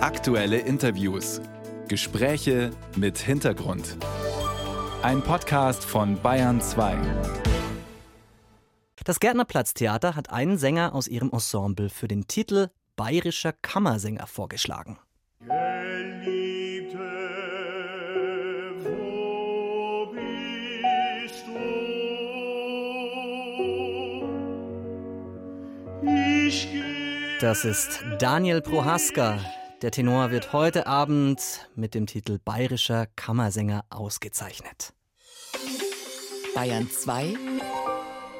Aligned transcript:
Aktuelle 0.00 0.58
Interviews. 0.58 1.40
Gespräche 1.88 2.70
mit 2.94 3.18
Hintergrund. 3.18 3.96
Ein 5.02 5.22
Podcast 5.22 5.84
von 5.84 6.22
Bayern 6.22 6.60
2. 6.60 6.96
Das 9.04 9.18
Gärtnerplatztheater 9.18 10.14
hat 10.14 10.30
einen 10.30 10.56
Sänger 10.56 10.94
aus 10.94 11.08
ihrem 11.08 11.32
Ensemble 11.32 11.90
für 11.90 12.06
den 12.06 12.28
Titel 12.28 12.68
Bayerischer 12.94 13.52
Kammersänger 13.52 14.28
vorgeschlagen. 14.28 15.00
Geliebte, 15.40 16.98
wo 18.84 20.12
bist 20.12 21.44
du? 26.04 26.46
Ich 26.46 26.68
Das 27.40 27.64
ist 27.64 28.04
Daniel 28.20 28.60
Prohaska. 28.62 29.40
Der 29.80 29.92
Tenor 29.92 30.32
wird 30.32 30.52
heute 30.52 30.88
Abend 30.88 31.68
mit 31.76 31.94
dem 31.94 32.06
Titel 32.06 32.40
Bayerischer 32.44 33.06
Kammersänger 33.14 33.84
ausgezeichnet. 33.90 34.92
Bayern 36.52 36.90
2 36.90 37.36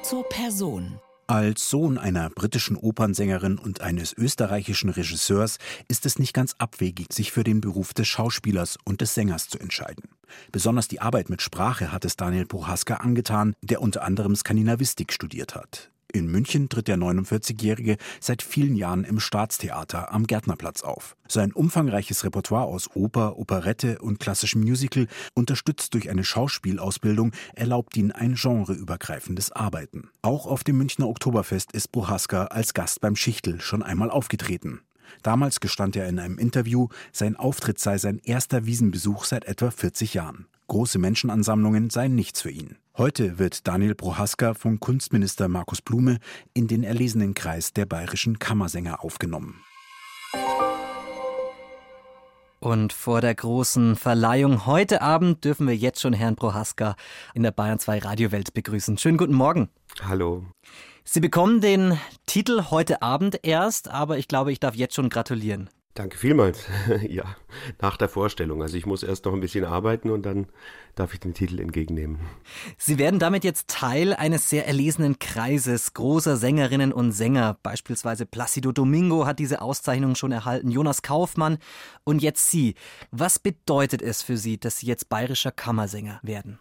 zur 0.03 0.29
Person. 0.29 0.99
Als 1.29 1.71
Sohn 1.71 1.97
einer 1.97 2.29
britischen 2.31 2.75
Opernsängerin 2.77 3.57
und 3.57 3.83
eines 3.83 4.13
österreichischen 4.15 4.91
Regisseurs 4.91 5.59
ist 5.87 6.07
es 6.07 6.19
nicht 6.19 6.33
ganz 6.33 6.57
abwegig, 6.59 7.13
sich 7.13 7.31
für 7.31 7.45
den 7.45 7.61
Beruf 7.61 7.95
des 7.95 8.09
Schauspielers 8.09 8.77
und 8.85 9.01
des 9.01 9.15
Sängers 9.15 9.49
zu 9.49 9.61
entscheiden. 9.61 10.09
Besonders 10.51 10.89
die 10.89 11.01
Arbeit 11.01 11.31
mit 11.31 11.41
Sprache 11.41 11.93
hat 11.93 12.05
es 12.05 12.17
Daniel 12.17 12.47
Prohaska 12.47 12.95
angetan, 12.95 13.55
der 13.63 13.81
unter 13.81 14.03
anderem 14.03 14.35
Skandinavistik 14.35 15.13
studiert 15.13 15.55
hat. 15.55 15.93
In 16.19 16.27
München 16.27 16.69
tritt 16.69 16.89
der 16.89 16.97
49-Jährige 16.97 17.97
seit 18.19 18.43
vielen 18.43 18.75
Jahren 18.75 19.05
im 19.05 19.21
Staatstheater 19.21 20.13
am 20.13 20.27
Gärtnerplatz 20.27 20.83
auf. 20.83 21.17
Sein 21.29 21.53
umfangreiches 21.53 22.25
Repertoire 22.25 22.65
aus 22.65 22.91
Oper, 22.97 23.39
Operette 23.39 24.01
und 24.01 24.19
klassischem 24.19 24.63
Musical, 24.63 25.07
unterstützt 25.35 25.95
durch 25.95 26.11
eine 26.11 26.25
Schauspielausbildung, 26.25 27.31
erlaubt 27.55 27.97
ihn 27.97 28.11
ein 28.11 28.35
genreübergreifendes 28.35 29.53
Arbeiten. 29.53 30.11
Auch 30.21 30.47
auf 30.47 30.65
dem 30.65 30.79
Münchner 30.79 31.07
Oktoberfest 31.07 31.71
ist 31.71 31.93
Prohaska 31.93 32.47
als 32.47 32.75
Gast 32.75 33.01
beim 33.01 33.15
Schichtel 33.15 33.61
schon 33.61 33.85
einmal 33.85 34.11
aufgetreten. 34.11 34.81
Damals 35.23 35.61
gestand 35.61 35.95
er 35.95 36.09
in 36.09 36.19
einem 36.19 36.39
Interview, 36.39 36.89
sein 37.13 37.37
Auftritt 37.37 37.79
sei 37.79 37.97
sein 37.99 38.19
erster 38.19 38.67
Wiesenbesuch 38.67 39.25
seit 39.25 39.45
etwa 39.45 39.71
40 39.71 40.15
Jahren. 40.15 40.49
Große 40.69 40.99
Menschenansammlungen 40.99 41.89
seien 41.89 42.15
nichts 42.15 42.43
für 42.43 42.51
ihn. 42.51 42.77
Heute 42.95 43.39
wird 43.39 43.67
Daniel 43.67 43.95
Prohaska 43.95 44.53
von 44.53 44.81
Kunstminister 44.81 45.49
Markus 45.49 45.81
Blume 45.81 46.19
in 46.53 46.69
den 46.69 46.85
erlesenen 46.85 47.33
Kreis 47.33 47.73
der 47.73 47.87
bayerischen 47.87 48.39
Kammersänger 48.39 49.03
aufgenommen. 49.03 49.65
Und 52.61 52.93
vor 52.93 53.23
der 53.23 53.35
großen 53.35 53.97
Verleihung 53.97 54.67
heute 54.67 55.01
Abend 55.01 55.43
dürfen 55.43 55.67
wir 55.67 55.77
jetzt 55.77 56.03
schon 56.03 56.13
Herrn 56.13 56.37
Prohaska 56.37 56.97
in 57.33 57.45
der 57.45 57.53
Bayern 57.53 57.79
2 57.79 58.01
Radiowelt 58.01 58.53
begrüßen. 58.53 58.99
Schönen 58.99 59.17
guten 59.17 59.33
Morgen. 59.33 59.71
Hallo. 60.03 60.45
Sie 61.03 61.21
bekommen 61.21 61.63
den 61.63 61.99
Titel 62.27 62.65
heute 62.71 63.01
Abend 63.01 63.41
erst, 63.43 63.89
aber 63.89 64.19
ich 64.19 64.29
glaube, 64.29 64.53
ich 64.53 64.61
darf 64.61 64.75
jetzt 64.75 64.95
schon 64.95 65.09
gratulieren. 65.09 65.71
Danke 65.99 66.17
vielmals. 66.17 66.65
ja, 67.09 67.25
nach 67.81 67.97
der 67.97 68.09
Vorstellung. 68.09 68.63
Also 68.63 68.77
ich 68.77 68.87
muss 68.87 69.03
erst 69.03 69.25
noch 69.25 69.33
ein 69.33 69.41
bisschen 69.41 69.65
arbeiten 69.65 70.11
und 70.11 70.23
dann 70.23 70.47
darf 70.95 71.13
ich 71.13 71.19
den 71.19 71.35
Titel 71.35 71.59
entgegennehmen. 71.59 72.21
Sie 72.77 72.99
werden 72.99 73.19
damit 73.19 73.43
jetzt 73.43 73.67
Teil 73.67 74.15
eines 74.15 74.49
sehr 74.49 74.69
erlesenen 74.69 75.19
Kreises 75.19 75.95
großer 75.95 76.37
Sängerinnen 76.37 76.93
und 76.93 77.11
Sänger. 77.11 77.59
Beispielsweise 77.65 78.27
Placido 78.27 78.71
Domingo 78.71 79.27
hat 79.27 79.41
diese 79.41 79.61
Auszeichnung 79.61 80.15
schon 80.15 80.31
erhalten, 80.31 80.71
Jonas 80.71 81.03
Kaufmann 81.03 81.59
und 82.05 82.23
jetzt 82.23 82.49
Sie. 82.49 82.77
Was 83.11 83.41
bedeutet 83.41 84.01
es 84.01 84.23
für 84.23 84.37
Sie, 84.37 84.57
dass 84.57 84.79
Sie 84.79 84.87
jetzt 84.87 85.09
bayerischer 85.09 85.51
Kammersänger 85.51 86.21
werden? 86.23 86.61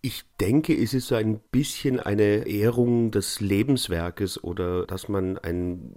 Ich 0.00 0.24
denke, 0.40 0.74
es 0.74 0.94
ist 0.94 1.08
so 1.08 1.14
ein 1.14 1.40
bisschen 1.52 2.00
eine 2.00 2.46
Ehrung 2.46 3.10
des 3.10 3.40
Lebenswerkes 3.40 4.42
oder 4.42 4.86
dass 4.86 5.10
man 5.10 5.36
einen 5.36 5.94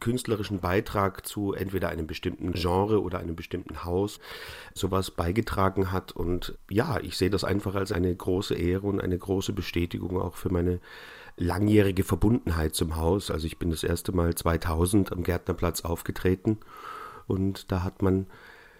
künstlerischen 0.00 0.60
Beitrag 0.60 1.26
zu 1.26 1.52
entweder 1.52 1.88
einem 1.88 2.06
bestimmten 2.06 2.52
Genre 2.52 3.02
oder 3.02 3.18
einem 3.18 3.36
bestimmten 3.36 3.84
Haus 3.84 4.18
sowas 4.74 5.10
beigetragen 5.10 5.92
hat. 5.92 6.12
Und 6.12 6.58
ja, 6.68 6.98
ich 7.00 7.16
sehe 7.16 7.30
das 7.30 7.44
einfach 7.44 7.74
als 7.74 7.92
eine 7.92 8.14
große 8.14 8.54
Ehre 8.54 8.86
und 8.86 9.00
eine 9.00 9.18
große 9.18 9.52
Bestätigung 9.52 10.20
auch 10.20 10.34
für 10.34 10.50
meine 10.50 10.80
langjährige 11.36 12.04
Verbundenheit 12.04 12.74
zum 12.74 12.96
Haus. 12.96 13.30
Also 13.30 13.46
ich 13.46 13.58
bin 13.58 13.70
das 13.70 13.84
erste 13.84 14.12
Mal 14.12 14.34
2000 14.34 15.12
am 15.12 15.22
Gärtnerplatz 15.22 15.82
aufgetreten 15.82 16.58
und 17.26 17.70
da 17.70 17.82
hat 17.82 18.02
man 18.02 18.26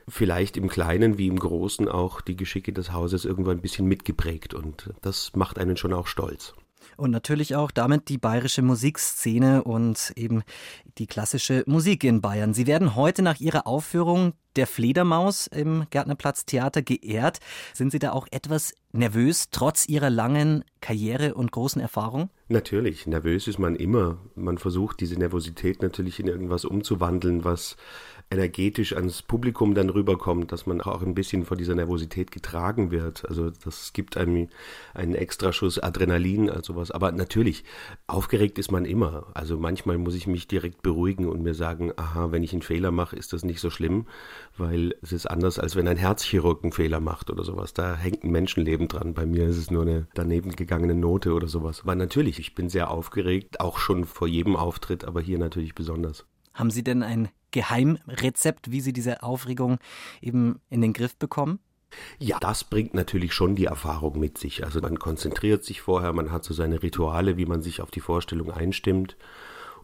vielleicht 0.09 0.57
im 0.57 0.69
Kleinen 0.69 1.19
wie 1.19 1.29
im 1.29 1.39
Großen 1.39 1.89
auch 1.89 2.21
die 2.21 2.37
Geschicke 2.37 2.73
des 2.73 2.93
Hauses 2.93 3.25
irgendwo 3.25 3.51
ein 3.51 3.61
bisschen 3.61 3.87
mitgeprägt 3.87 4.55
und 4.55 4.91
das 5.03 5.35
macht 5.35 5.59
einen 5.59 5.77
schon 5.77 5.93
auch 5.93 6.07
stolz. 6.07 6.55
Und 6.97 7.11
natürlich 7.11 7.57
auch 7.57 7.71
damit 7.71 8.09
die 8.09 8.19
bayerische 8.19 8.63
Musikszene 8.63 9.65
und 9.65 10.13
eben 10.17 10.43
die 10.99 11.07
klassische 11.07 11.65
Musik 11.67 12.05
in 12.05 12.21
Bayern. 12.21 12.55
Sie 12.55 12.67
werden 12.67 12.95
heute 12.95 13.23
nach 13.23 13.41
Ihrer 13.41 13.67
Aufführung 13.67 14.35
der 14.57 14.67
Fledermaus 14.67 15.47
im 15.47 15.87
Gärtnerplatz 15.91 16.45
Theater 16.45 16.83
geehrt. 16.83 17.39
Sind 17.73 17.93
Sie 17.93 17.99
da 17.99 18.13
auch 18.13 18.27
etwas 18.31 18.75
nervös, 18.93 19.49
trotz 19.51 19.89
Ihrer 19.89 20.11
langen 20.11 20.65
Karriere 20.81 21.35
und 21.35 21.53
großen 21.53 21.81
Erfahrung? 21.81 22.31
Natürlich, 22.49 23.07
nervös 23.07 23.47
ist 23.47 23.59
man 23.59 23.77
immer. 23.77 24.19
Man 24.35 24.59
versucht 24.59 25.01
diese 25.01 25.17
Nervosität 25.17 25.83
natürlich 25.83 26.19
in 26.19 26.27
irgendwas 26.27 26.65
umzuwandeln, 26.65 27.45
was 27.45 27.77
energetisch 28.31 28.95
ans 28.95 29.23
Publikum 29.23 29.75
dann 29.75 29.91
rüberkommt, 29.91 30.53
dass 30.53 30.65
man 30.65 30.81
auch 30.81 31.03
ein 31.03 31.15
bisschen 31.15 31.45
vor 31.45 31.57
dieser 31.57 31.75
Nervosität 31.75 32.31
getragen 32.31 32.93
wird. 32.93 33.29
Also 33.29 33.51
das 33.51 33.93
gibt 33.93 34.17
einem 34.17 34.49
einen 34.95 35.17
Extraschuss 35.17 35.81
Adrenalin, 35.81 36.49
also 36.49 36.77
was. 36.77 36.93
Aber 36.93 37.11
natürlich, 37.11 37.65
aufgeregt 38.07 38.59
ist 38.59 38.71
man 38.71 38.85
immer. 38.85 39.27
Also 39.35 39.59
manchmal 39.59 39.99
muss 39.99 40.15
ich 40.15 40.29
mich 40.29 40.47
direkt 40.47 40.83
beruhigen 40.83 41.29
und 41.29 41.43
mir 41.43 41.55
sagen, 41.55 41.93
aha, 41.97 42.31
wenn 42.31 42.45
ich 42.45 42.53
einen 42.53 42.63
Fehler 42.63 42.93
mache, 42.93 43.17
ist 43.17 43.33
das 43.33 43.45
nicht 43.45 43.61
so 43.61 43.69
schlimm, 43.69 44.07
weil 44.57 44.95
es 45.03 45.11
ist 45.11 45.27
anders, 45.27 45.59
als 45.59 45.75
wenn 45.75 45.89
ein 45.89 45.97
Herzchirurg 45.97 46.63
einen 46.63 46.73
Fehler 46.73 47.01
macht 47.01 47.31
oder 47.31 47.43
sowas. 47.43 47.75
Da 47.75 47.97
hängt 47.97 48.23
ein 48.23 48.31
Menschenleben 48.31 48.87
dran. 48.87 49.13
Bei 49.13 49.27
mir 49.27 49.49
ist 49.49 49.57
es 49.57 49.73
nur 49.73 49.83
eine 49.83 50.07
daneben 50.15 50.55
gegangene 50.55 50.95
Note 50.95 51.33
oder 51.33 51.49
sowas. 51.49 51.81
Aber 51.83 51.97
natürlich, 51.97 52.39
ich 52.39 52.55
bin 52.55 52.69
sehr 52.69 52.93
aufgeregt, 52.93 53.61
auch 53.61 53.79
schon 53.79 54.05
vor 54.05 54.29
jedem 54.29 54.55
Auftritt, 54.55 55.05
aber 55.05 55.21
hier 55.21 55.39
natürlich 55.39 55.75
besonders. 55.75 56.27
Haben 56.55 56.71
Sie 56.71 56.85
denn 56.85 57.03
ein 57.03 57.29
Geheimrezept, 57.51 58.71
wie 58.71 58.81
Sie 58.81 58.93
diese 58.93 59.23
Aufregung 59.23 59.79
eben 60.21 60.61
in 60.69 60.81
den 60.81 60.93
Griff 60.93 61.17
bekommen? 61.17 61.61
Ja, 62.19 62.39
das 62.39 62.65
bringt 62.65 62.95
natürlich 62.95 63.33
schon 63.33 63.57
die 63.57 63.65
Erfahrung 63.65 64.19
mit 64.19 64.39
sich. 64.39 64.65
Also 64.65 64.81
man 64.81 64.99
konzentriert 64.99 65.65
sich 65.65 65.81
vorher, 65.81 66.13
man 66.13 66.31
hat 66.31 66.45
so 66.45 66.55
seine 66.55 66.83
Rituale, 66.83 67.37
wie 67.37 67.47
man 67.47 67.63
sich 67.63 67.83
auf 67.83 67.91
die 67.91 68.01
Vorstellung 68.01 68.51
einstimmt. 68.53 69.17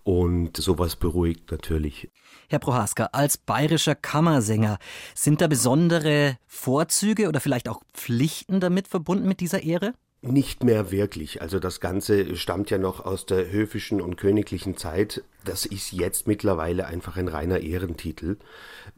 Und 0.04 0.56
sowas 0.56 0.94
beruhigt 0.94 1.50
natürlich. 1.50 2.12
Herr 2.48 2.60
Prohaska, 2.60 3.06
als 3.06 3.38
bayerischer 3.38 3.96
Kammersänger, 3.96 4.78
sind 5.16 5.40
da 5.40 5.48
besondere 5.48 6.38
Vorzüge 6.46 7.28
oder 7.28 7.40
vielleicht 7.40 7.68
auch 7.68 7.82
Pflichten 7.92 8.60
damit 8.60 8.86
verbunden 8.86 9.26
mit 9.26 9.40
dieser 9.40 9.64
Ehre? 9.64 9.94
Nicht 10.22 10.64
mehr 10.64 10.90
wirklich. 10.90 11.42
Also 11.42 11.58
das 11.58 11.80
Ganze 11.80 12.36
stammt 12.36 12.70
ja 12.70 12.78
noch 12.78 13.04
aus 13.04 13.26
der 13.26 13.50
höfischen 13.50 14.00
und 14.00 14.16
königlichen 14.16 14.76
Zeit. 14.76 15.22
Das 15.44 15.66
ist 15.66 15.92
jetzt 15.92 16.26
mittlerweile 16.26 16.86
einfach 16.86 17.16
ein 17.16 17.28
reiner 17.28 17.60
Ehrentitel. 17.60 18.36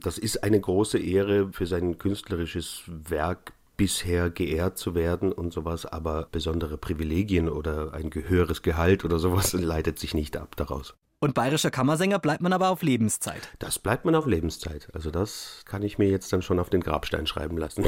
Das 0.00 0.16
ist 0.16 0.42
eine 0.42 0.60
große 0.60 0.98
Ehre 0.98 1.52
für 1.52 1.66
sein 1.66 1.98
künstlerisches 1.98 2.84
Werk 2.86 3.52
bisher 3.76 4.30
geehrt 4.30 4.76
zu 4.76 4.94
werden 4.94 5.32
und 5.32 5.52
sowas, 5.52 5.86
aber 5.86 6.28
besondere 6.32 6.78
Privilegien 6.78 7.48
oder 7.48 7.94
ein 7.94 8.10
höheres 8.12 8.62
Gehalt 8.62 9.04
oder 9.04 9.18
sowas 9.18 9.52
leitet 9.54 9.98
sich 9.98 10.14
nicht 10.14 10.36
ab 10.36 10.56
daraus. 10.56 10.94
Und 11.20 11.34
bayerischer 11.34 11.72
Kammersänger 11.72 12.20
bleibt 12.20 12.42
man 12.42 12.52
aber 12.52 12.70
auf 12.70 12.82
Lebenszeit. 12.82 13.48
Das 13.58 13.80
bleibt 13.80 14.04
man 14.04 14.15
auf 14.15 14.26
Lebenszeit. 14.26 14.88
Also 14.94 15.10
das 15.10 15.62
kann 15.65 15.82
ich 15.82 15.98
mir 15.98 16.09
jetzt 16.09 16.32
dann 16.32 16.42
schon 16.42 16.60
auf 16.60 16.70
den 16.70 16.80
Grabstein 16.80 17.26
schreiben 17.26 17.59
lassen. 17.59 17.84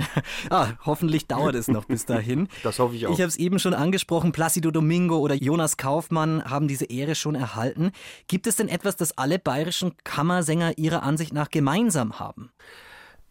ah, 0.50 0.72
hoffentlich 0.84 1.26
dauert 1.26 1.54
es 1.54 1.68
noch 1.68 1.86
bis 1.86 2.04
dahin. 2.04 2.48
Das 2.62 2.78
hoffe 2.78 2.96
ich 2.96 3.06
auch. 3.06 3.12
Ich 3.12 3.20
habe 3.20 3.28
es 3.28 3.36
eben 3.36 3.58
schon 3.58 3.74
angesprochen, 3.74 4.32
Placido 4.32 4.70
Domingo 4.70 5.18
oder 5.18 5.34
Jonas 5.34 5.76
Kaufmann 5.76 6.44
haben 6.44 6.68
diese 6.68 6.86
Ehre 6.86 7.14
schon 7.14 7.34
erhalten. 7.34 7.92
Gibt 8.26 8.46
es 8.46 8.56
denn 8.56 8.68
etwas, 8.68 8.96
das 8.96 9.16
alle 9.16 9.38
bayerischen 9.38 9.96
Kammersänger 10.02 10.76
ihrer 10.76 11.02
Ansicht 11.02 11.32
nach 11.32 11.50
gemeinsam 11.50 12.18
haben? 12.18 12.50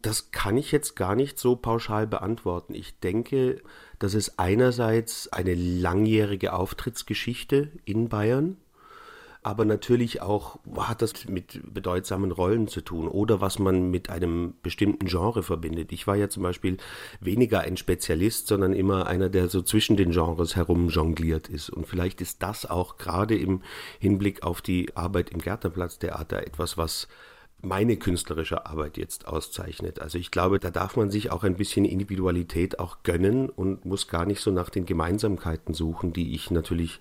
Das 0.00 0.30
kann 0.30 0.56
ich 0.56 0.72
jetzt 0.72 0.96
gar 0.96 1.14
nicht 1.14 1.38
so 1.38 1.56
pauschal 1.56 2.06
beantworten. 2.06 2.74
Ich 2.74 2.98
denke, 3.00 3.62
dass 3.98 4.14
es 4.14 4.38
einerseits 4.38 5.28
eine 5.32 5.54
langjährige 5.54 6.52
Auftrittsgeschichte 6.52 7.72
in 7.84 8.08
Bayern, 8.08 8.56
aber 9.46 9.64
natürlich 9.64 10.22
auch 10.22 10.58
hat 10.76 11.02
das 11.02 11.28
mit 11.28 11.60
bedeutsamen 11.72 12.32
Rollen 12.32 12.66
zu 12.66 12.80
tun 12.80 13.06
oder 13.06 13.40
was 13.40 13.60
man 13.60 13.92
mit 13.92 14.10
einem 14.10 14.54
bestimmten 14.60 15.06
Genre 15.06 15.44
verbindet. 15.44 15.92
Ich 15.92 16.08
war 16.08 16.16
ja 16.16 16.28
zum 16.28 16.42
Beispiel 16.42 16.78
weniger 17.20 17.60
ein 17.60 17.76
Spezialist, 17.76 18.48
sondern 18.48 18.72
immer 18.72 19.06
einer, 19.06 19.28
der 19.28 19.48
so 19.48 19.62
zwischen 19.62 19.96
den 19.96 20.10
Genres 20.10 20.56
herum 20.56 20.88
jongliert 20.88 21.48
ist. 21.48 21.70
Und 21.70 21.86
vielleicht 21.86 22.20
ist 22.20 22.42
das 22.42 22.68
auch 22.68 22.96
gerade 22.96 23.38
im 23.38 23.62
Hinblick 24.00 24.42
auf 24.42 24.62
die 24.62 24.96
Arbeit 24.96 25.30
im 25.30 25.40
Gärtnerplatztheater 25.40 26.44
etwas, 26.44 26.76
was 26.76 27.06
meine 27.62 27.98
künstlerische 27.98 28.66
Arbeit 28.66 28.96
jetzt 28.96 29.28
auszeichnet. 29.28 30.00
Also 30.00 30.18
ich 30.18 30.32
glaube, 30.32 30.58
da 30.58 30.72
darf 30.72 30.96
man 30.96 31.08
sich 31.08 31.30
auch 31.30 31.44
ein 31.44 31.56
bisschen 31.56 31.84
Individualität 31.84 32.80
auch 32.80 33.04
gönnen 33.04 33.48
und 33.48 33.84
muss 33.84 34.08
gar 34.08 34.26
nicht 34.26 34.40
so 34.40 34.50
nach 34.50 34.70
den 34.70 34.86
Gemeinsamkeiten 34.86 35.72
suchen, 35.72 36.12
die 36.12 36.34
ich 36.34 36.50
natürlich 36.50 37.00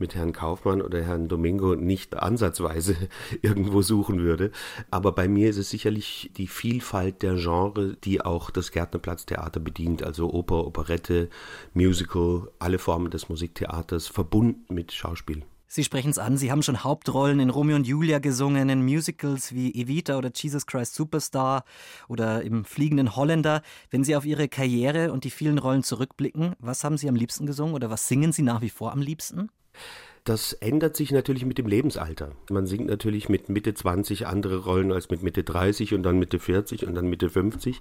mit 0.00 0.14
Herrn 0.14 0.32
Kaufmann 0.32 0.82
oder 0.82 1.02
Herrn 1.02 1.28
Domingo 1.28 1.74
nicht 1.74 2.16
ansatzweise 2.16 2.96
irgendwo 3.42 3.82
suchen 3.82 4.20
würde. 4.20 4.50
Aber 4.90 5.12
bei 5.12 5.28
mir 5.28 5.50
ist 5.50 5.58
es 5.58 5.70
sicherlich 5.70 6.30
die 6.36 6.48
Vielfalt 6.48 7.22
der 7.22 7.36
Genre, 7.36 7.96
die 8.04 8.20
auch 8.20 8.50
das 8.50 8.72
Gärtnerplatztheater 8.72 9.60
bedient. 9.60 10.02
Also 10.02 10.32
Oper, 10.32 10.66
Operette, 10.66 11.28
Musical, 11.74 12.48
alle 12.58 12.78
Formen 12.78 13.10
des 13.10 13.28
Musiktheaters 13.28 14.08
verbunden 14.08 14.74
mit 14.74 14.92
Schauspiel. 14.92 15.44
Sie 15.72 15.84
sprechen 15.84 16.10
es 16.10 16.18
an, 16.18 16.36
Sie 16.36 16.50
haben 16.50 16.64
schon 16.64 16.82
Hauptrollen 16.82 17.38
in 17.38 17.48
Romeo 17.48 17.76
und 17.76 17.86
Julia 17.86 18.18
gesungen, 18.18 18.68
in 18.70 18.84
Musicals 18.84 19.54
wie 19.54 19.72
Evita 19.72 20.18
oder 20.18 20.32
Jesus 20.34 20.66
Christ 20.66 20.96
Superstar 20.96 21.62
oder 22.08 22.42
im 22.42 22.64
Fliegenden 22.64 23.14
Holländer. 23.14 23.62
Wenn 23.88 24.02
Sie 24.02 24.16
auf 24.16 24.24
Ihre 24.24 24.48
Karriere 24.48 25.12
und 25.12 25.22
die 25.22 25.30
vielen 25.30 25.58
Rollen 25.58 25.84
zurückblicken, 25.84 26.56
was 26.58 26.82
haben 26.82 26.98
Sie 26.98 27.08
am 27.08 27.14
liebsten 27.14 27.46
gesungen 27.46 27.76
oder 27.76 27.88
was 27.88 28.08
singen 28.08 28.32
Sie 28.32 28.42
nach 28.42 28.62
wie 28.62 28.68
vor 28.68 28.90
am 28.90 29.00
liebsten? 29.00 29.48
Das 30.24 30.52
ändert 30.52 30.96
sich 30.96 31.12
natürlich 31.12 31.46
mit 31.46 31.56
dem 31.56 31.66
Lebensalter. 31.66 32.32
Man 32.50 32.66
singt 32.66 32.86
natürlich 32.86 33.30
mit 33.30 33.48
Mitte 33.48 33.72
20 33.72 34.26
andere 34.26 34.58
Rollen 34.58 34.92
als 34.92 35.08
mit 35.08 35.22
Mitte 35.22 35.42
30 35.42 35.94
und 35.94 36.02
dann 36.02 36.18
Mitte 36.18 36.38
40 36.38 36.86
und 36.86 36.94
dann 36.94 37.08
Mitte 37.08 37.30
50. 37.30 37.80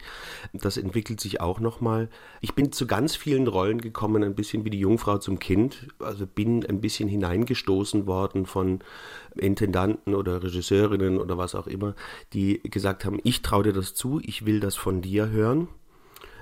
Das 0.53 0.77
entwickelt 0.77 1.19
sich 1.19 1.41
auch 1.41 1.59
nochmal. 1.59 2.09
Ich 2.39 2.55
bin 2.55 2.71
zu 2.71 2.87
ganz 2.87 3.17
vielen 3.17 3.47
Rollen 3.47 3.81
gekommen, 3.81 4.23
ein 4.23 4.35
bisschen 4.35 4.63
wie 4.63 4.69
die 4.69 4.79
Jungfrau 4.79 5.17
zum 5.17 5.39
Kind. 5.39 5.89
Also 5.99 6.25
bin 6.25 6.65
ein 6.65 6.79
bisschen 6.79 7.09
hineingestoßen 7.09 8.07
worden 8.07 8.45
von 8.45 8.79
Intendanten 9.35 10.15
oder 10.15 10.41
Regisseurinnen 10.41 11.19
oder 11.19 11.37
was 11.37 11.55
auch 11.55 11.67
immer, 11.67 11.93
die 12.33 12.61
gesagt 12.63 13.03
haben, 13.03 13.19
ich 13.23 13.41
traue 13.41 13.63
dir 13.63 13.73
das 13.73 13.93
zu, 13.93 14.21
ich 14.23 14.45
will 14.45 14.61
das 14.61 14.75
von 14.75 15.01
dir 15.01 15.29
hören 15.29 15.67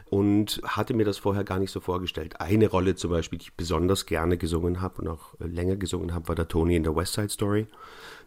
und 0.09 0.62
hatte 0.63 0.94
mir 0.94 1.06
das 1.06 1.18
vorher 1.18 1.44
gar 1.44 1.59
nicht 1.59 1.71
so 1.71 1.80
vorgestellt. 1.80 2.39
Eine 2.39 2.68
Rolle 2.68 2.95
zum 2.95 3.12
Beispiel, 3.12 3.39
die 3.39 3.45
ich 3.45 3.54
besonders 3.56 4.06
gerne 4.06 4.38
gesungen 4.38 4.81
habe 4.81 5.01
und 5.01 5.07
auch 5.07 5.33
länger 5.39 5.75
gesungen 5.75 6.13
habe, 6.13 6.27
war 6.30 6.36
der 6.36 6.48
Tony 6.48 6.75
in 6.75 6.83
der 6.83 6.95
West 6.95 7.13
Side 7.13 7.30
Story. 7.30 7.68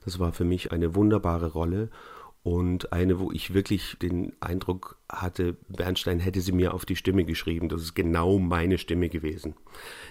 Das 0.05 0.19
war 0.19 0.33
für 0.33 0.45
mich 0.45 0.73
eine 0.73 0.95
wunderbare 0.95 1.53
Rolle 1.53 1.89
und 2.43 2.93
eine, 2.93 3.19
wo 3.19 3.31
ich 3.33 3.53
wirklich 3.53 3.97
den 4.01 4.33
Eindruck 4.41 4.99
hatte, 5.11 5.57
Bernstein 5.69 6.21
hätte 6.21 6.41
sie 6.41 6.53
mir 6.53 6.73
auf 6.73 6.87
die 6.87 6.97
Stimme 6.97 7.25
geschrieben. 7.25 7.69
Das 7.69 7.83
ist 7.83 7.95
genau 7.95 8.39
meine 8.39 8.79
Stimme 8.79 9.11
gewesen. 9.11 9.55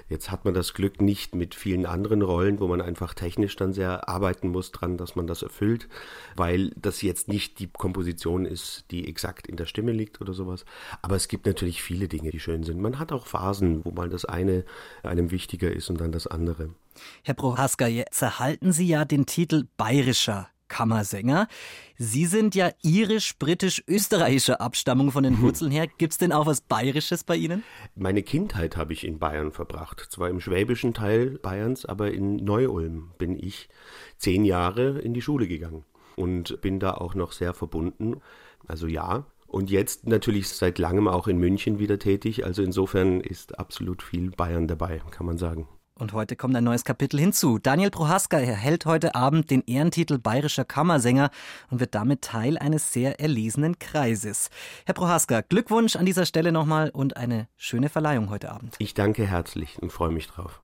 Jetzt 0.09 0.29
hat 0.29 0.45
man 0.45 0.53
das 0.53 0.75
Glück 0.75 1.01
nicht 1.01 1.33
mit 1.33 1.55
vielen 1.55 1.87
anderen 1.87 2.21
Rollen, 2.21 2.59
wo 2.59 2.67
man 2.67 2.81
einfach 2.81 3.15
technisch 3.15 3.55
dann 3.55 3.73
sehr 3.73 4.07
arbeiten 4.07 4.49
muss 4.49 4.71
dran, 4.71 4.97
dass 4.97 5.15
man 5.15 5.25
das 5.25 5.41
erfüllt, 5.41 5.89
weil 6.35 6.71
das 6.75 7.01
jetzt 7.01 7.29
nicht 7.29 7.57
die 7.57 7.67
Komposition 7.67 8.45
ist, 8.45 8.85
die 8.91 9.07
exakt 9.07 9.47
in 9.47 9.55
der 9.55 9.65
Stimme 9.65 9.91
liegt 9.91 10.21
oder 10.21 10.33
sowas. 10.33 10.65
Aber 11.01 11.15
es 11.15 11.29
gibt 11.29 11.47
natürlich 11.47 11.81
viele 11.81 12.07
Dinge, 12.07 12.29
die 12.29 12.39
schön 12.39 12.61
sind. 12.61 12.79
Man 12.79 12.99
hat 12.99 13.11
auch 13.11 13.25
Phasen, 13.25 13.83
wo 13.83 13.91
mal 13.91 14.09
das 14.09 14.25
eine 14.25 14.65
einem 15.01 15.31
wichtiger 15.31 15.71
ist 15.71 15.89
und 15.89 15.99
dann 15.99 16.11
das 16.11 16.27
andere. 16.27 16.69
Herr 17.23 17.33
Prohaska, 17.33 17.87
jetzt 17.87 18.21
erhalten 18.21 18.71
Sie 18.71 18.87
ja 18.87 19.05
den 19.05 19.25
Titel 19.25 19.65
bayerischer 19.77 20.49
Kammersänger. 20.79 21.49
Sie 21.97 22.25
sind 22.25 22.55
ja 22.55 22.71
irisch-britisch-österreichischer 22.83 24.61
Abstammung 24.61 25.11
von 25.11 25.23
den 25.23 25.41
Wurzeln 25.41 25.71
her. 25.71 25.87
Gibt 25.97 26.13
es 26.13 26.17
denn 26.17 26.31
auch 26.31 26.45
was 26.45 26.61
Bayerisches 26.61 27.25
bei 27.25 27.35
Ihnen? 27.35 27.65
Meine 27.95 28.23
Kindheit 28.23 28.77
habe 28.77 28.93
ich 28.93 29.05
in 29.05 29.19
Bayern 29.19 29.51
verbracht. 29.51 30.07
Zwar 30.09 30.29
im 30.29 30.39
schwäbischen 30.39 30.93
Teil 30.93 31.31
Bayerns, 31.39 31.85
aber 31.85 32.11
in 32.11 32.37
Neu-Ulm 32.37 33.11
bin 33.17 33.35
ich 33.35 33.67
zehn 34.17 34.45
Jahre 34.45 34.99
in 34.99 35.13
die 35.13 35.21
Schule 35.21 35.49
gegangen 35.49 35.83
und 36.15 36.61
bin 36.61 36.79
da 36.79 36.93
auch 36.93 37.13
noch 37.13 37.33
sehr 37.33 37.53
verbunden. 37.53 38.21
Also 38.65 38.87
ja, 38.87 39.25
und 39.47 39.69
jetzt 39.69 40.07
natürlich 40.07 40.47
seit 40.47 40.79
langem 40.79 41.09
auch 41.09 41.27
in 41.27 41.39
München 41.39 41.77
wieder 41.79 41.99
tätig. 41.99 42.45
Also 42.45 42.63
insofern 42.63 43.19
ist 43.19 43.59
absolut 43.59 44.01
viel 44.01 44.31
Bayern 44.31 44.69
dabei, 44.69 45.01
kann 45.11 45.25
man 45.25 45.37
sagen. 45.37 45.67
Und 45.99 46.13
heute 46.13 46.37
kommt 46.37 46.55
ein 46.55 46.63
neues 46.63 46.85
Kapitel 46.85 47.19
hinzu. 47.19 47.59
Daniel 47.59 47.91
Prohaska 47.91 48.39
erhält 48.39 48.85
heute 48.85 49.15
Abend 49.15 49.51
den 49.51 49.63
Ehrentitel 49.67 50.17
Bayerischer 50.17 50.63
Kammersänger 50.63 51.29
und 51.69 51.81
wird 51.81 51.93
damit 51.93 52.21
Teil 52.21 52.57
eines 52.57 52.93
sehr 52.93 53.19
erlesenen 53.19 53.79
Kreises. 53.79 54.49
Herr 54.85 54.93
Prohaska, 54.93 55.41
Glückwunsch 55.41 55.97
an 55.97 56.05
dieser 56.05 56.25
Stelle 56.25 56.53
nochmal 56.53 56.89
und 56.89 57.17
eine 57.17 57.49
schöne 57.57 57.89
Verleihung 57.89 58.29
heute 58.29 58.49
Abend. 58.49 58.75
Ich 58.79 58.93
danke 58.93 59.27
herzlich 59.27 59.77
und 59.81 59.91
freue 59.91 60.11
mich 60.11 60.27
drauf. 60.27 60.61